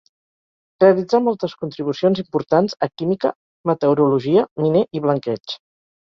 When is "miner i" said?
4.65-5.03